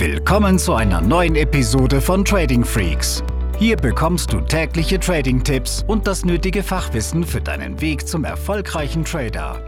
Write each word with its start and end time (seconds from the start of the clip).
Willkommen 0.00 0.58
zu 0.58 0.72
einer 0.72 1.02
neuen 1.02 1.36
Episode 1.36 2.00
von 2.00 2.24
Trading 2.24 2.64
Freaks. 2.64 3.22
Hier 3.58 3.76
bekommst 3.76 4.32
du 4.32 4.40
tägliche 4.40 4.98
Trading-Tipps 4.98 5.84
und 5.86 6.06
das 6.06 6.24
nötige 6.24 6.62
Fachwissen 6.62 7.22
für 7.22 7.42
deinen 7.42 7.82
Weg 7.82 8.08
zum 8.08 8.24
erfolgreichen 8.24 9.04
Trader. 9.04 9.62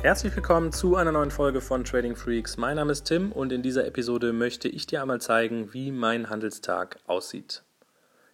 Herzlich 0.00 0.36
willkommen 0.36 0.70
zu 0.70 0.94
einer 0.94 1.10
neuen 1.10 1.32
Folge 1.32 1.60
von 1.60 1.82
Trading 1.82 2.14
Freaks. 2.14 2.56
Mein 2.56 2.76
Name 2.76 2.92
ist 2.92 3.06
Tim 3.06 3.32
und 3.32 3.50
in 3.50 3.62
dieser 3.62 3.84
Episode 3.84 4.32
möchte 4.32 4.68
ich 4.68 4.86
dir 4.86 5.02
einmal 5.02 5.20
zeigen, 5.20 5.74
wie 5.74 5.90
mein 5.90 6.30
Handelstag 6.30 7.00
aussieht. 7.08 7.64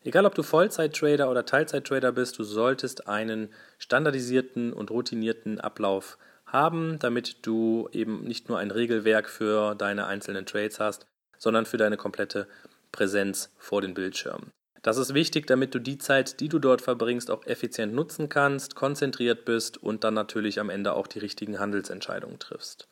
Egal 0.04 0.26
ob 0.26 0.34
du 0.34 0.42
Vollzeit-Trader 0.42 1.30
oder 1.30 1.46
Teilzeit-Trader 1.46 2.12
bist, 2.12 2.38
du 2.38 2.44
solltest 2.44 3.08
einen 3.08 3.48
standardisierten 3.78 4.74
und 4.74 4.90
routinierten 4.90 5.58
Ablauf 5.58 6.18
haben, 6.18 6.31
damit 6.98 7.46
du 7.46 7.88
eben 7.92 8.24
nicht 8.24 8.48
nur 8.48 8.58
ein 8.58 8.70
Regelwerk 8.70 9.28
für 9.28 9.74
deine 9.74 10.06
einzelnen 10.06 10.46
Trades 10.46 10.78
hast, 10.80 11.06
sondern 11.38 11.66
für 11.66 11.78
deine 11.78 11.96
komplette 11.96 12.46
Präsenz 12.92 13.50
vor 13.58 13.80
den 13.80 13.94
Bildschirmen. 13.94 14.52
Das 14.82 14.98
ist 14.98 15.14
wichtig, 15.14 15.46
damit 15.46 15.74
du 15.74 15.78
die 15.78 15.98
Zeit, 15.98 16.40
die 16.40 16.48
du 16.48 16.58
dort 16.58 16.82
verbringst, 16.82 17.30
auch 17.30 17.46
effizient 17.46 17.94
nutzen 17.94 18.28
kannst, 18.28 18.74
konzentriert 18.74 19.44
bist 19.44 19.82
und 19.82 20.04
dann 20.04 20.14
natürlich 20.14 20.60
am 20.60 20.70
Ende 20.70 20.92
auch 20.92 21.06
die 21.06 21.20
richtigen 21.20 21.58
Handelsentscheidungen 21.58 22.38
triffst. 22.38 22.88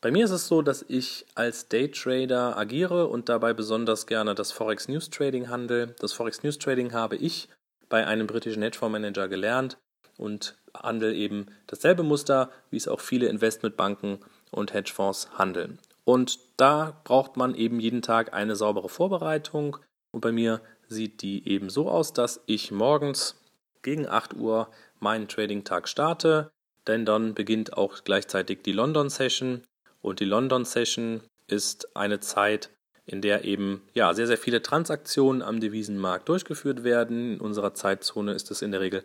Bei 0.00 0.10
mir 0.10 0.24
ist 0.24 0.30
es 0.30 0.48
so, 0.48 0.62
dass 0.62 0.84
ich 0.88 1.26
als 1.34 1.68
Daytrader 1.68 2.56
agiere 2.56 3.06
und 3.06 3.28
dabei 3.28 3.52
besonders 3.52 4.06
gerne 4.06 4.34
das 4.34 4.50
Forex 4.50 4.88
News 4.88 5.10
Trading 5.10 5.50
handle. 5.50 5.94
Das 5.98 6.14
Forex 6.14 6.42
News 6.42 6.58
Trading 6.58 6.94
habe 6.94 7.16
ich 7.16 7.50
bei 7.90 8.06
einem 8.06 8.26
britischen 8.26 8.62
Hedgefondsmanager 8.62 9.28
gelernt 9.28 9.76
und 10.20 10.56
handle 10.74 11.14
eben 11.14 11.46
dasselbe 11.66 12.02
Muster, 12.02 12.50
wie 12.70 12.76
es 12.76 12.88
auch 12.88 13.00
viele 13.00 13.26
Investmentbanken 13.26 14.18
und 14.50 14.72
Hedgefonds 14.72 15.30
handeln. 15.38 15.78
Und 16.04 16.38
da 16.56 17.00
braucht 17.04 17.36
man 17.36 17.54
eben 17.54 17.80
jeden 17.80 18.02
Tag 18.02 18.34
eine 18.34 18.54
saubere 18.54 18.88
Vorbereitung. 18.88 19.78
Und 20.12 20.20
bei 20.20 20.32
mir 20.32 20.60
sieht 20.88 21.22
die 21.22 21.48
eben 21.48 21.70
so 21.70 21.88
aus, 21.88 22.12
dass 22.12 22.42
ich 22.46 22.70
morgens 22.70 23.40
gegen 23.82 24.06
8 24.06 24.34
Uhr 24.34 24.68
meinen 24.98 25.28
Trading-Tag 25.28 25.88
starte, 25.88 26.50
denn 26.86 27.06
dann 27.06 27.34
beginnt 27.34 27.76
auch 27.76 28.04
gleichzeitig 28.04 28.62
die 28.62 28.72
London-Session. 28.72 29.62
Und 30.02 30.20
die 30.20 30.24
London-Session 30.24 31.22
ist 31.46 31.96
eine 31.96 32.20
Zeit, 32.20 32.70
in 33.06 33.22
der 33.22 33.44
eben 33.44 33.82
ja, 33.94 34.12
sehr, 34.12 34.26
sehr 34.26 34.38
viele 34.38 34.62
Transaktionen 34.62 35.42
am 35.42 35.60
Devisenmarkt 35.60 36.28
durchgeführt 36.28 36.84
werden. 36.84 37.34
In 37.34 37.40
unserer 37.40 37.74
Zeitzone 37.74 38.32
ist 38.32 38.50
es 38.50 38.62
in 38.62 38.72
der 38.72 38.80
Regel 38.80 39.04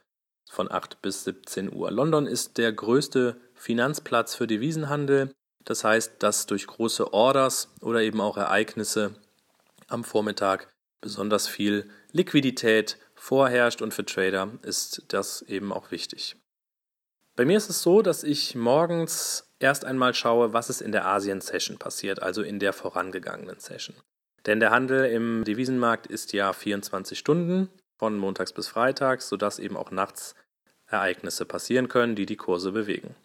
von 0.50 0.72
8 0.72 1.02
bis 1.02 1.24
17 1.24 1.74
Uhr. 1.74 1.92
London 1.92 2.28
ist 2.28 2.58
der 2.58 2.72
größte 2.72 3.40
Finanzplatz 3.54 4.36
für 4.36 4.48
Devisenhandel. 4.48 5.32
Das 5.64 5.84
heißt, 5.84 6.16
dass 6.20 6.46
durch 6.46 6.68
große 6.68 7.14
Orders 7.14 7.74
oder 7.82 8.02
eben 8.02 8.22
auch 8.22 8.38
Ereignisse 8.38 9.16
am 9.88 10.04
Vormittag 10.04 10.74
besonders 11.02 11.48
viel 11.48 11.90
Liquidität 12.12 12.98
vorherrscht 13.16 13.82
und 13.82 13.94
für 13.94 14.06
Trader 14.06 14.52
ist 14.62 15.04
das 15.10 15.42
eben 15.44 15.72
auch 15.72 15.92
wichtig. 15.92 16.36
Bei 17.36 17.46
mir 17.46 17.58
ist 17.58 17.70
es 17.70 17.82
so, 17.82 18.02
dass 18.02 18.24
ich 18.24 18.56
morgens 18.56 19.52
erst 19.60 19.84
einmal 19.84 20.14
schaue, 20.14 20.54
was 20.54 20.70
ist 20.70 20.82
in 20.82 20.92
der 20.92 21.06
Asien-Session 21.06 21.78
passiert, 21.78 22.22
also 22.22 22.42
in 22.42 22.60
der 22.60 22.72
vorangegangenen 22.72 23.60
Session. 23.60 23.96
Denn 24.46 24.60
der 24.60 24.72
Handel 24.72 25.06
im 25.06 25.44
Devisenmarkt 25.44 26.08
ist 26.08 26.34
ja 26.34 26.54
24 26.54 27.18
Stunden 27.18 27.70
von 27.98 28.18
montags 28.18 28.54
bis 28.54 28.68
freitags, 28.68 29.30
sodass 29.30 29.60
eben 29.60 29.78
auch 29.78 29.92
nachts 29.92 30.36
Ereignisse 30.88 31.46
passieren 31.46 31.88
können, 31.88 32.16
die 32.16 32.26
die 32.26 32.38
Kurse 32.38 32.72
bewegen. 32.72 33.16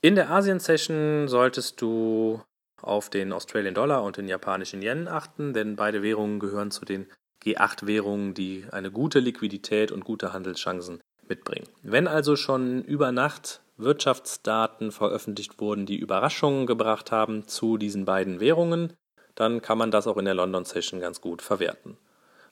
In 0.00 0.14
der 0.14 0.30
Asien-Session 0.30 1.28
solltest 1.28 1.80
du 1.80 2.42
auf 2.80 3.10
den 3.10 3.32
Australian 3.32 3.74
Dollar 3.74 4.02
und 4.02 4.16
den 4.16 4.28
japanischen 4.28 4.82
Yen 4.82 5.08
achten, 5.08 5.52
denn 5.52 5.76
beide 5.76 6.02
Währungen 6.02 6.40
gehören 6.40 6.70
zu 6.70 6.84
den 6.84 7.06
G8-Währungen, 7.44 8.34
die 8.34 8.66
eine 8.70 8.90
gute 8.90 9.18
Liquidität 9.18 9.92
und 9.92 10.04
gute 10.04 10.32
Handelschancen 10.32 11.00
mitbringen. 11.28 11.68
Wenn 11.82 12.08
also 12.08 12.36
schon 12.36 12.82
über 12.84 13.12
Nacht 13.12 13.60
Wirtschaftsdaten 13.76 14.92
veröffentlicht 14.92 15.58
wurden, 15.60 15.86
die 15.86 15.96
Überraschungen 15.96 16.66
gebracht 16.66 17.12
haben 17.12 17.46
zu 17.46 17.78
diesen 17.78 18.04
beiden 18.04 18.40
Währungen, 18.40 18.92
dann 19.34 19.62
kann 19.62 19.78
man 19.78 19.90
das 19.90 20.06
auch 20.06 20.18
in 20.18 20.26
der 20.26 20.34
London 20.34 20.64
Session 20.64 21.00
ganz 21.00 21.20
gut 21.20 21.40
verwerten. 21.40 21.96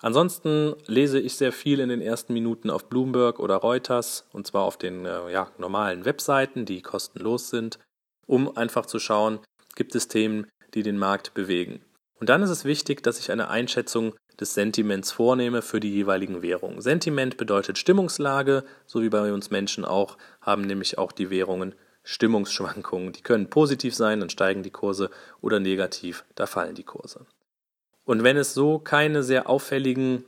Ansonsten 0.01 0.75
lese 0.87 1.19
ich 1.19 1.35
sehr 1.35 1.53
viel 1.53 1.81
in 1.81 1.89
den 1.89 2.01
ersten 2.01 2.33
Minuten 2.33 2.71
auf 2.71 2.89
Bloomberg 2.89 3.41
oder 3.41 3.57
Reuters 3.57 4.29
und 4.33 4.47
zwar 4.47 4.63
auf 4.63 4.77
den 4.77 5.05
äh, 5.05 5.33
ja, 5.33 5.51
normalen 5.59 6.05
Webseiten, 6.05 6.65
die 6.65 6.83
kostenlos 6.83 7.51
sind, 7.51 7.81
um 8.27 8.57
einfach 8.57 8.87
zu 8.87 9.01
schauen, 9.01 9.41
gibt 9.75 9.95
es 9.97 10.07
Themen, 10.07 10.47
die 10.75 10.83
den 10.83 10.99
Markt 10.99 11.35
bewegen. 11.35 11.81
Und 12.21 12.29
dann 12.29 12.43
ist 12.43 12.51
es 12.51 12.65
wichtig, 12.65 13.03
dass 13.03 13.19
ich 13.19 13.33
eine 13.33 13.49
Einschätzung 13.49 14.15
des 14.41 14.55
Sentiments 14.55 15.11
vornehme 15.11 15.63
für 15.63 15.81
die 15.81 15.93
jeweiligen 15.93 16.43
Währungen. 16.43 16.81
Sentiment 16.81 17.37
bedeutet 17.37 17.79
Stimmungslage, 17.79 18.65
so 18.87 19.03
wie 19.03 19.09
bei 19.09 19.33
uns 19.33 19.51
Menschen 19.51 19.85
auch, 19.85 20.17
haben 20.41 20.63
nämlich 20.63 20.99
auch 20.99 21.13
die 21.13 21.31
Währungen 21.31 21.75
Stimmungsschwankungen. 22.05 23.13
Die 23.13 23.23
können 23.23 23.51
positiv 23.51 23.95
sein, 23.95 24.21
dann 24.21 24.31
steigen 24.31 24.63
die 24.63 24.71
Kurse, 24.71 25.11
oder 25.41 25.61
negativ, 25.61 26.25
da 26.37 26.47
fallen 26.47 26.75
die 26.75 26.85
Kurse. 26.85 27.27
Und 28.09 28.25
wenn 28.25 28.39
es 28.39 28.55
so 28.55 28.79
keine 28.79 29.23
sehr 29.23 29.51
auffälligen 29.51 30.25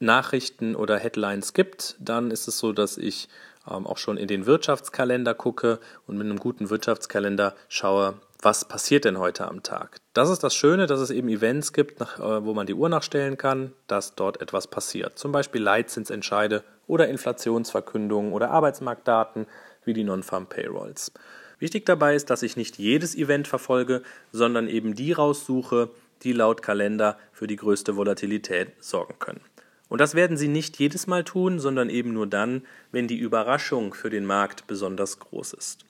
Nachrichten 0.00 0.76
oder 0.76 0.98
Headlines 0.98 1.54
gibt, 1.54 1.96
dann 1.98 2.30
ist 2.30 2.46
es 2.46 2.58
so, 2.58 2.74
dass 2.74 2.98
ich 2.98 3.30
ähm, 3.66 3.86
auch 3.86 3.96
schon 3.96 4.18
in 4.18 4.28
den 4.28 4.44
Wirtschaftskalender 4.44 5.32
gucke 5.32 5.80
und 6.06 6.18
mit 6.18 6.26
einem 6.26 6.38
guten 6.38 6.68
Wirtschaftskalender 6.68 7.54
schaue, 7.70 8.20
was 8.42 8.66
passiert 8.66 9.06
denn 9.06 9.18
heute 9.18 9.48
am 9.48 9.62
Tag. 9.62 9.96
Das 10.12 10.28
ist 10.28 10.44
das 10.44 10.54
Schöne, 10.54 10.86
dass 10.86 11.00
es 11.00 11.08
eben 11.08 11.30
Events 11.30 11.72
gibt, 11.72 12.00
nach, 12.00 12.18
äh, 12.18 12.44
wo 12.44 12.52
man 12.52 12.66
die 12.66 12.74
Uhr 12.74 12.90
nachstellen 12.90 13.38
kann, 13.38 13.72
dass 13.86 14.14
dort 14.14 14.42
etwas 14.42 14.66
passiert. 14.66 15.18
Zum 15.18 15.32
Beispiel 15.32 15.62
Leitzinsentscheide 15.62 16.64
oder 16.86 17.08
Inflationsverkündungen 17.08 18.34
oder 18.34 18.50
Arbeitsmarktdaten 18.50 19.46
wie 19.86 19.94
die 19.94 20.04
Non-Farm 20.04 20.48
Payrolls. 20.48 21.12
Wichtig 21.58 21.86
dabei 21.86 22.14
ist, 22.14 22.28
dass 22.28 22.42
ich 22.42 22.58
nicht 22.58 22.76
jedes 22.76 23.14
Event 23.14 23.48
verfolge, 23.48 24.02
sondern 24.32 24.68
eben 24.68 24.94
die 24.94 25.12
raussuche, 25.12 25.88
die 26.22 26.32
laut 26.32 26.62
Kalender 26.62 27.18
für 27.32 27.46
die 27.46 27.56
größte 27.56 27.96
Volatilität 27.96 28.72
sorgen 28.80 29.14
können. 29.18 29.40
Und 29.88 30.00
das 30.00 30.14
werden 30.14 30.36
sie 30.36 30.48
nicht 30.48 30.78
jedes 30.78 31.06
Mal 31.06 31.24
tun, 31.24 31.58
sondern 31.58 31.90
eben 31.90 32.12
nur 32.12 32.26
dann, 32.26 32.62
wenn 32.92 33.08
die 33.08 33.18
Überraschung 33.18 33.92
für 33.92 34.08
den 34.08 34.24
Markt 34.24 34.66
besonders 34.66 35.18
groß 35.18 35.52
ist. 35.54 35.84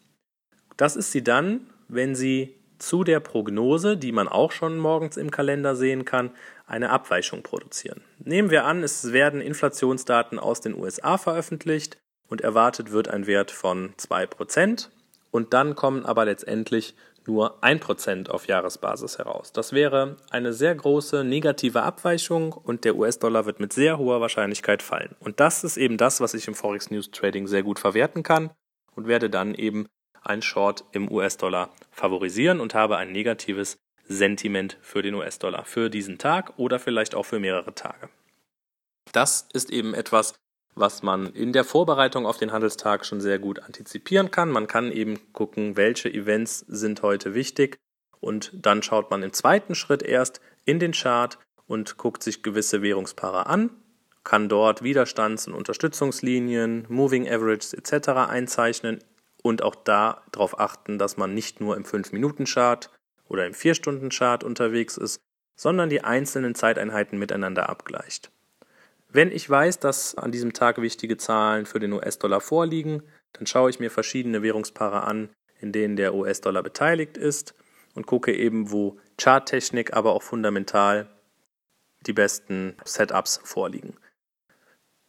Das 0.77 0.97
ist 0.97 1.13
sie 1.13 1.23
dann, 1.23 1.67
wenn 1.89 2.15
sie 2.15 2.55
zu 2.79 3.05
der 3.05 3.21
Prognose, 3.21 3.99
die 3.99 4.13
man 4.13 4.27
auch 4.27 4.53
schon 4.53 4.79
morgens 4.79 5.19
im 5.19 5.31
Kalender 5.31 5.77
sehen 5.77 6.07
kann, 6.07 6.31
eine 6.67 6.91
Abweichung 6.91 7.43
produzieren. 7.43 8.01
Nehmen 8.19 8.51
wir 8.51 8.65
an, 8.65 8.83
es 8.83 9.13
werden 9.13 9.43
Inflationsdaten 9.43 10.39
aus 10.39 10.63
den 10.63 10.75
USA 10.75 11.19
veröffentlicht 11.19 11.99
und 12.29 12.41
erwartet 12.41 12.93
wird 12.93 13.09
ein 13.09 13.27
Wert 13.27 13.51
von 13.51 13.93
2%. 13.97 14.89
Und 15.31 15.53
dann 15.53 15.75
kommen 15.77 16.07
aber 16.07 16.25
letztendlich 16.25 16.95
nur 17.31 17.63
1% 17.63 18.29
auf 18.29 18.49
Jahresbasis 18.49 19.19
heraus. 19.19 19.53
Das 19.53 19.73
wäre 19.73 20.17
eine 20.31 20.53
sehr 20.53 20.75
große 20.75 21.23
negative 21.23 21.83
Abweichung 21.83 22.53
und 22.53 22.85
der 22.85 22.97
US-Dollar 22.97 23.47
wird 23.47 23.61
mit 23.61 23.73
sehr 23.73 23.99
hoher 23.99 24.21
Wahrscheinlichkeit 24.21 24.83
fallen. 24.83 25.15
Und 25.21 25.39
das 25.39 25.63
ist 25.63 25.77
eben 25.77 25.97
das, 25.97 26.21
was 26.21 26.35
ich 26.35 26.49
im 26.49 26.57
Forex 26.57 26.91
News 26.91 27.13
Trading 27.13 27.47
sehr 27.47 27.63
gut 27.63 27.79
verwerten 27.79 28.25
kann 28.25 28.51
und 28.97 29.07
werde 29.07 29.31
dann 29.31 29.55
eben 29.55 29.87
ein 30.23 30.43
Short 30.43 30.85
im 30.91 31.11
US-Dollar 31.11 31.71
favorisieren 31.93 32.61
und 32.61 32.75
habe 32.75 32.97
ein 32.97 33.13
negatives 33.13 33.79
Sentiment 34.09 34.77
für 34.81 35.03
den 35.03 35.15
US-Dollar 35.15 35.65
für 35.65 35.89
diesen 35.89 36.19
Tag 36.19 36.59
oder 36.59 36.81
vielleicht 36.81 37.15
auch 37.15 37.27
für 37.27 37.39
mehrere 37.39 37.75
Tage. 37.77 38.09
Das 39.13 39.49
ist 39.53 39.71
eben 39.71 39.95
etwas, 39.95 40.35
was 40.75 41.03
man 41.03 41.27
in 41.27 41.53
der 41.53 41.65
Vorbereitung 41.65 42.27
auf 42.27 42.39
den 42.39 42.53
Handelstag 42.53 43.05
schon 43.05 43.21
sehr 43.21 43.39
gut 43.39 43.61
antizipieren 43.61 44.31
kann. 44.31 44.51
Man 44.51 44.67
kann 44.67 44.93
eben 44.93 45.19
gucken, 45.33 45.77
welche 45.77 46.13
Events 46.13 46.61
sind 46.69 47.03
heute 47.03 47.35
wichtig 47.35 47.78
und 48.21 48.53
dann 48.55 48.83
schaut 48.83 49.11
man 49.11 49.22
im 49.22 49.33
zweiten 49.33 49.75
Schritt 49.75 50.03
erst 50.03 50.41
in 50.65 50.78
den 50.78 50.93
Chart 50.93 51.39
und 51.67 51.97
guckt 51.97 52.22
sich 52.22 52.43
gewisse 52.43 52.83
Währungspaare 52.83 53.47
an, 53.47 53.71
kann 54.25 54.49
dort 54.49 54.83
Widerstands- 54.83 55.47
und 55.47 55.55
Unterstützungslinien, 55.55 56.87
Moving 56.89 57.28
Averages 57.28 57.73
etc. 57.73 58.09
einzeichnen 58.28 58.99
und 59.43 59.63
auch 59.63 59.75
darauf 59.75 60.59
achten, 60.59 60.99
dass 60.99 61.16
man 61.16 61.34
nicht 61.34 61.61
nur 61.61 61.77
im 61.77 61.84
5-Minuten-Chart 61.84 62.91
oder 63.28 63.47
im 63.47 63.55
4-Stunden-Chart 63.55 64.45
unterwegs 64.45 64.97
ist, 64.97 65.21
sondern 65.57 65.89
die 65.89 66.03
einzelnen 66.03 66.55
Zeiteinheiten 66.55 67.19
miteinander 67.19 67.69
abgleicht. 67.69 68.31
Wenn 69.12 69.33
ich 69.33 69.48
weiß, 69.51 69.80
dass 69.80 70.15
an 70.15 70.30
diesem 70.30 70.53
Tag 70.53 70.80
wichtige 70.80 71.16
Zahlen 71.16 71.66
für 71.66 71.80
den 71.80 71.92
US-Dollar 71.92 72.41
vorliegen, 72.41 73.03
dann 73.33 73.47
schaue 73.47 73.71
ich 73.71 73.80
mir 73.80 73.91
verschiedene 73.91 74.42
Währungspaare 74.42 75.03
an, 75.03 75.30
in 75.59 75.72
denen 75.72 75.97
der 75.97 76.15
US-Dollar 76.15 76.62
beteiligt 76.62 77.16
ist 77.16 77.54
und 77.95 78.07
gucke 78.07 78.34
eben, 78.34 78.71
wo 78.71 78.98
Charttechnik, 79.21 79.95
aber 79.95 80.12
auch 80.12 80.22
fundamental 80.22 81.09
die 82.07 82.12
besten 82.12 82.77
Setups 82.84 83.41
vorliegen. 83.42 83.97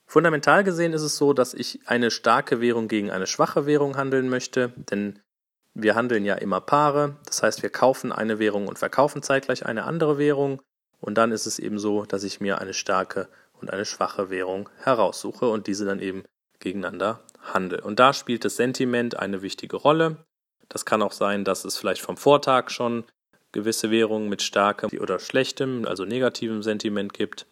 Fundamental 0.08 0.64
gesehen 0.64 0.94
ist 0.94 1.04
es 1.04 1.18
so, 1.18 1.32
dass 1.32 1.54
ich 1.54 1.80
eine 1.86 2.12
starke 2.12 2.60
Währung 2.60 2.88
gegen 2.88 3.12
eine 3.12 3.28
schwache 3.28 3.66
Währung 3.66 3.98
handeln 3.98 4.30
möchte, 4.30 4.74
denn 4.76 5.20
Wir 5.74 5.96
handeln 5.96 6.26
ja 6.26 6.36
immer 6.36 6.60
Paare, 6.60 7.18
das 7.26 7.44
heißt, 7.44 7.64
wir 7.64 7.70
kaufen 7.70 8.12
eine 8.12 8.40
Währung 8.40 8.68
und 8.68 8.78
verkaufen 8.78 9.22
zeitgleich 9.22 9.66
eine 9.66 9.86
andere 9.86 10.18
Währung. 10.18 10.62
Und 11.00 11.16
dann 11.18 11.32
ist 11.32 11.46
es 11.46 11.60
eben 11.60 11.80
so, 11.80 12.06
dass 12.06 12.24
ich 12.24 12.42
mir 12.42 12.60
eine 12.60 12.74
starke 12.74 13.30
und 13.62 13.70
eine 13.70 13.86
schwache 13.86 14.30
Währung 14.30 14.70
heraussuche 14.84 15.48
und 15.48 15.68
diese 15.68 15.86
dann 15.86 16.00
eben 16.00 16.24
gegeneinander 16.60 17.20
handle. 17.42 17.82
Und 17.82 18.00
da 18.00 18.14
spielt 18.14 18.46
das 18.46 18.56
Sentiment 18.56 19.18
eine 19.18 19.42
wichtige 19.42 19.78
Rolle. 19.78 20.18
Das 20.70 20.86
kann 20.86 21.02
auch 21.02 21.12
sein, 21.12 21.44
dass 21.44 21.66
es 21.66 21.78
vielleicht 21.78 22.02
vom 22.02 22.18
Vortag 22.18 22.70
schon 22.70 23.04
gewisse 23.52 23.92
Währungen 23.92 24.30
mit 24.30 24.42
starkem 24.42 24.90
oder 25.00 25.20
schlechtem, 25.20 25.86
also 25.86 26.06
negativem 26.06 26.64
Sentiment 26.64 27.14
gibt 27.14 27.46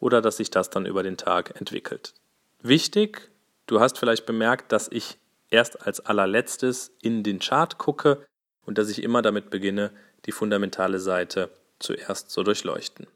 oder 0.00 0.20
dass 0.20 0.36
sich 0.36 0.50
das 0.50 0.70
dann 0.70 0.86
über 0.86 1.02
den 1.02 1.16
Tag 1.16 1.58
entwickelt. 1.58 2.14
Wichtig, 2.62 3.30
du 3.66 3.80
hast 3.80 3.98
vielleicht 3.98 4.26
bemerkt, 4.26 4.72
dass 4.72 4.88
ich 4.90 5.18
erst 5.50 5.86
als 5.86 6.00
allerletztes 6.00 6.92
in 7.00 7.22
den 7.22 7.38
Chart 7.38 7.78
gucke 7.78 8.26
und 8.66 8.78
dass 8.78 8.90
ich 8.90 9.02
immer 9.02 9.22
damit 9.22 9.50
beginne, 9.50 9.90
die 10.26 10.32
fundamentale 10.32 11.00
Seite 11.00 11.50
zuerst 11.78 12.30
zu 12.30 12.42
durchleuchten. 12.42 13.06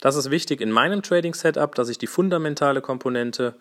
Das 0.00 0.16
ist 0.16 0.30
wichtig 0.30 0.62
in 0.62 0.72
meinem 0.72 1.02
Trading 1.02 1.34
Setup, 1.34 1.74
dass 1.74 1.90
ich 1.90 1.98
die 1.98 2.06
fundamentale 2.06 2.80
Komponente 2.80 3.54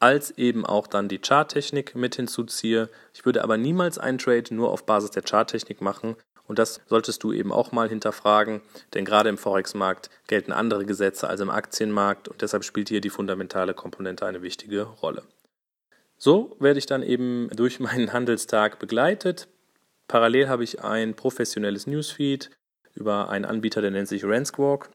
als 0.00 0.32
eben 0.32 0.66
auch 0.66 0.88
dann 0.88 1.08
die 1.08 1.20
Charttechnik 1.20 1.94
mit 1.94 2.16
hinzuziehe. 2.16 2.90
Ich 3.14 3.24
würde 3.24 3.42
aber 3.42 3.56
niemals 3.56 3.96
einen 3.96 4.18
Trade 4.18 4.54
nur 4.54 4.70
auf 4.70 4.84
Basis 4.84 5.10
der 5.10 5.22
Charttechnik 5.22 5.80
machen. 5.80 6.16
Und 6.48 6.58
das 6.58 6.80
solltest 6.86 7.22
du 7.22 7.32
eben 7.32 7.52
auch 7.52 7.72
mal 7.72 7.88
hinterfragen, 7.88 8.60
denn 8.94 9.04
gerade 9.04 9.28
im 9.28 9.38
Forex-Markt 9.38 10.10
gelten 10.28 10.52
andere 10.52 10.86
Gesetze 10.86 11.28
als 11.28 11.40
im 11.40 11.50
Aktienmarkt 11.50 12.28
und 12.28 12.40
deshalb 12.40 12.62
spielt 12.62 12.88
hier 12.88 13.00
die 13.00 13.10
fundamentale 13.10 13.74
Komponente 13.74 14.26
eine 14.26 14.42
wichtige 14.42 14.82
Rolle. 14.82 15.24
So 16.18 16.56
werde 16.60 16.78
ich 16.78 16.86
dann 16.86 17.02
eben 17.02 17.48
durch 17.56 17.80
meinen 17.80 18.12
Handelstag 18.12 18.78
begleitet. 18.78 19.48
Parallel 20.06 20.48
habe 20.48 20.62
ich 20.62 20.84
ein 20.84 21.14
professionelles 21.14 21.88
Newsfeed 21.88 22.50
über 22.94 23.28
einen 23.28 23.44
Anbieter, 23.44 23.80
der 23.80 23.90
nennt 23.90 24.06
sich 24.06 24.24
Ransquawk 24.24 24.90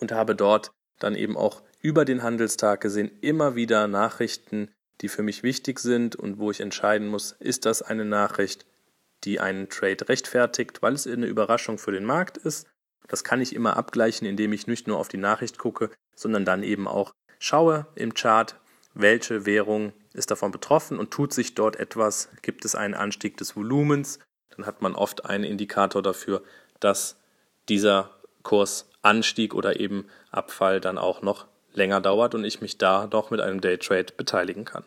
und 0.00 0.12
habe 0.12 0.34
dort 0.34 0.72
dann 0.98 1.14
eben 1.14 1.36
auch 1.36 1.62
über 1.80 2.04
den 2.04 2.22
Handelstag 2.22 2.80
gesehen 2.80 3.10
immer 3.20 3.54
wieder 3.54 3.86
Nachrichten, 3.88 4.70
die 5.00 5.08
für 5.08 5.22
mich 5.22 5.42
wichtig 5.42 5.78
sind 5.78 6.16
und 6.16 6.38
wo 6.38 6.50
ich 6.50 6.60
entscheiden 6.60 7.08
muss, 7.08 7.32
ist 7.38 7.64
das 7.64 7.82
eine 7.82 8.04
Nachricht, 8.04 8.66
die 9.24 9.40
einen 9.40 9.68
Trade 9.68 10.08
rechtfertigt, 10.08 10.82
weil 10.82 10.94
es 10.94 11.06
eine 11.06 11.26
Überraschung 11.26 11.78
für 11.78 11.92
den 11.92 12.04
Markt 12.04 12.36
ist. 12.36 12.66
Das 13.08 13.24
kann 13.24 13.40
ich 13.40 13.54
immer 13.54 13.76
abgleichen, 13.76 14.26
indem 14.26 14.52
ich 14.52 14.66
nicht 14.66 14.86
nur 14.86 14.98
auf 14.98 15.08
die 15.08 15.16
Nachricht 15.16 15.58
gucke, 15.58 15.90
sondern 16.14 16.44
dann 16.44 16.62
eben 16.62 16.86
auch 16.86 17.12
schaue 17.38 17.86
im 17.94 18.14
Chart, 18.14 18.56
welche 18.94 19.46
Währung 19.46 19.92
ist 20.12 20.30
davon 20.30 20.52
betroffen 20.52 20.98
und 20.98 21.10
tut 21.10 21.32
sich 21.32 21.54
dort 21.54 21.76
etwas, 21.76 22.28
gibt 22.42 22.64
es 22.64 22.74
einen 22.74 22.94
Anstieg 22.94 23.36
des 23.36 23.56
Volumens, 23.56 24.18
dann 24.54 24.66
hat 24.66 24.82
man 24.82 24.94
oft 24.94 25.24
einen 25.24 25.44
Indikator 25.44 26.02
dafür, 26.02 26.42
dass 26.80 27.16
dieser 27.68 28.10
Kursanstieg 29.02 29.54
oder 29.54 29.80
eben 29.80 30.06
Abfall 30.30 30.80
dann 30.80 30.98
auch 30.98 31.22
noch 31.22 31.46
länger 31.72 32.00
dauert 32.00 32.34
und 32.34 32.44
ich 32.44 32.60
mich 32.60 32.78
da 32.78 33.06
doch 33.06 33.30
mit 33.30 33.40
einem 33.40 33.60
Daytrade 33.60 34.12
beteiligen 34.16 34.64
kann. 34.64 34.84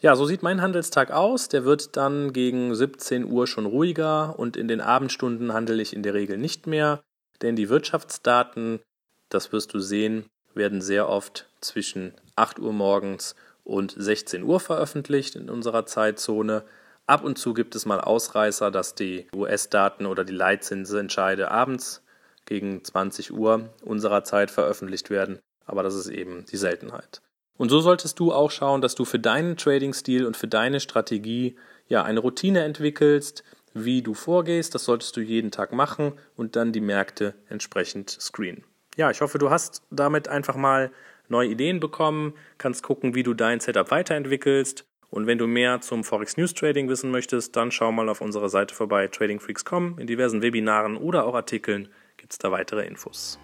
Ja, 0.00 0.14
so 0.14 0.26
sieht 0.26 0.42
mein 0.42 0.62
Handelstag 0.62 1.10
aus. 1.10 1.48
Der 1.48 1.64
wird 1.64 1.96
dann 1.96 2.32
gegen 2.32 2.74
17 2.74 3.24
Uhr 3.24 3.46
schon 3.46 3.66
ruhiger 3.66 4.38
und 4.38 4.56
in 4.56 4.68
den 4.68 4.80
Abendstunden 4.80 5.52
handle 5.52 5.82
ich 5.82 5.94
in 5.94 6.02
der 6.02 6.14
Regel 6.14 6.38
nicht 6.38 6.66
mehr, 6.66 7.00
denn 7.42 7.56
die 7.56 7.68
Wirtschaftsdaten, 7.68 8.80
das 9.28 9.52
wirst 9.52 9.74
du 9.74 9.80
sehen, 9.80 10.26
werden 10.54 10.80
sehr 10.80 11.08
oft 11.08 11.48
zwischen 11.60 12.14
8 12.36 12.58
Uhr 12.58 12.72
morgens 12.72 13.34
und 13.64 13.94
16 13.96 14.44
Uhr 14.44 14.60
veröffentlicht 14.60 15.34
in 15.34 15.50
unserer 15.50 15.84
Zeitzone. 15.86 16.64
Ab 17.06 17.24
und 17.24 17.38
zu 17.38 17.54
gibt 17.54 17.74
es 17.74 17.86
mal 17.86 18.00
Ausreißer, 18.00 18.70
dass 18.70 18.94
die 18.94 19.26
US-Daten 19.34 20.06
oder 20.06 20.24
die 20.24 20.34
Leitzinsentscheide 20.34 21.50
abends 21.50 22.02
gegen 22.48 22.82
20 22.82 23.32
Uhr 23.32 23.68
unserer 23.84 24.24
Zeit 24.24 24.50
veröffentlicht 24.50 25.10
werden, 25.10 25.38
aber 25.66 25.82
das 25.82 25.94
ist 25.94 26.08
eben 26.08 26.44
die 26.46 26.56
Seltenheit. 26.56 27.20
Und 27.58 27.70
so 27.70 27.80
solltest 27.80 28.18
du 28.18 28.32
auch 28.32 28.50
schauen, 28.50 28.80
dass 28.80 28.94
du 28.94 29.04
für 29.04 29.18
deinen 29.18 29.56
Trading-Stil 29.56 30.24
und 30.24 30.36
für 30.36 30.48
deine 30.48 30.80
Strategie 30.80 31.56
ja 31.88 32.04
eine 32.04 32.20
Routine 32.20 32.62
entwickelst, 32.62 33.42
wie 33.74 34.00
du 34.00 34.14
vorgehst. 34.14 34.74
Das 34.74 34.84
solltest 34.84 35.16
du 35.16 35.20
jeden 35.20 35.50
Tag 35.50 35.72
machen 35.72 36.12
und 36.36 36.56
dann 36.56 36.72
die 36.72 36.80
Märkte 36.80 37.34
entsprechend 37.48 38.10
screenen. 38.10 38.64
Ja, 38.96 39.10
ich 39.10 39.20
hoffe, 39.20 39.38
du 39.38 39.50
hast 39.50 39.82
damit 39.90 40.28
einfach 40.28 40.56
mal 40.56 40.90
neue 41.28 41.48
Ideen 41.48 41.80
bekommen, 41.80 42.34
kannst 42.58 42.82
gucken, 42.82 43.14
wie 43.14 43.22
du 43.22 43.34
dein 43.34 43.60
Setup 43.60 43.90
weiterentwickelst. 43.90 44.84
Und 45.10 45.26
wenn 45.26 45.38
du 45.38 45.46
mehr 45.46 45.80
zum 45.80 46.04
Forex 46.04 46.36
News 46.36 46.54
Trading 46.54 46.88
wissen 46.88 47.10
möchtest, 47.10 47.56
dann 47.56 47.70
schau 47.70 47.90
mal 47.92 48.08
auf 48.08 48.20
unserer 48.20 48.48
Seite 48.48 48.74
vorbei, 48.74 49.08
tradingfreaks.com. 49.08 49.98
In 49.98 50.06
diversen 50.06 50.42
Webinaren 50.42 50.96
oder 50.96 51.24
auch 51.24 51.34
Artikeln 51.34 51.88
gibt 52.28 52.34
es 52.34 52.38
da 52.38 52.52
weitere 52.52 52.84
Infos. 52.84 53.38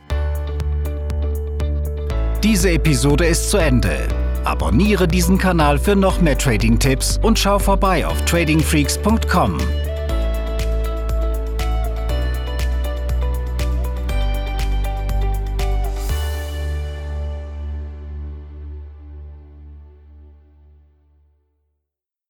Diese 2.42 2.70
Episode 2.70 3.24
ist 3.24 3.50
zu 3.50 3.56
Ende. 3.56 4.06
Abonniere 4.44 5.08
diesen 5.08 5.38
Kanal 5.38 5.78
für 5.78 5.96
noch 5.96 6.20
mehr 6.20 6.36
Trading-Tipps 6.36 7.18
und 7.22 7.38
schau 7.38 7.58
vorbei 7.58 8.06
auf 8.06 8.22
tradingfreaks.com. 8.26 9.56